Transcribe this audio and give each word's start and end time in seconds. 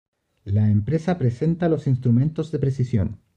La 0.45 0.67
Empresa 0.67 1.19
presenta 1.19 1.67
a 1.67 1.69
los 1.69 1.85
instrumentos 1.85 2.51
de 2.51 2.57
precisión. 2.57 3.19